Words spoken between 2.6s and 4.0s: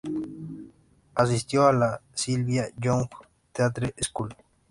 Young Theatre